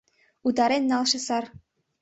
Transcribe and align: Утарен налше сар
Утарен 0.47 0.83
налше 0.91 1.19
сар 1.27 1.45